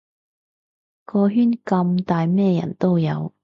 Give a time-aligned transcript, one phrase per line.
[1.05, 3.31] 個圈咁大咩人都有